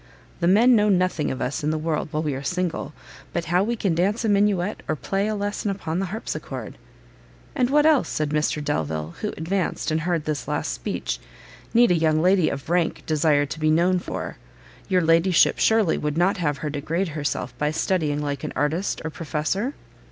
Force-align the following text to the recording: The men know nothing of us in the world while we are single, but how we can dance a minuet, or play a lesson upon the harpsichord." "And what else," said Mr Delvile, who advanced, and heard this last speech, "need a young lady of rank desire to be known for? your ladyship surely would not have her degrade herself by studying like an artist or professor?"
The 0.39 0.47
men 0.47 0.75
know 0.75 0.89
nothing 0.89 1.29
of 1.29 1.43
us 1.43 1.63
in 1.63 1.69
the 1.69 1.77
world 1.77 2.07
while 2.09 2.23
we 2.23 2.33
are 2.33 2.41
single, 2.41 2.91
but 3.33 3.45
how 3.53 3.63
we 3.63 3.75
can 3.75 3.93
dance 3.93 4.25
a 4.25 4.29
minuet, 4.29 4.81
or 4.87 4.95
play 4.95 5.27
a 5.27 5.35
lesson 5.35 5.69
upon 5.69 5.99
the 5.99 6.07
harpsichord." 6.07 6.79
"And 7.53 7.69
what 7.69 7.85
else," 7.85 8.09
said 8.09 8.31
Mr 8.31 8.63
Delvile, 8.63 9.13
who 9.21 9.27
advanced, 9.37 9.91
and 9.91 10.01
heard 10.01 10.25
this 10.25 10.47
last 10.47 10.73
speech, 10.73 11.19
"need 11.71 11.91
a 11.91 11.95
young 11.95 12.19
lady 12.19 12.49
of 12.49 12.67
rank 12.67 13.05
desire 13.05 13.45
to 13.45 13.59
be 13.59 13.69
known 13.69 13.99
for? 13.99 14.37
your 14.89 15.01
ladyship 15.03 15.59
surely 15.59 15.99
would 15.99 16.17
not 16.17 16.37
have 16.37 16.57
her 16.57 16.71
degrade 16.71 17.09
herself 17.09 17.55
by 17.59 17.69
studying 17.69 18.23
like 18.23 18.43
an 18.43 18.53
artist 18.55 19.01
or 19.05 19.11
professor?" 19.11 19.75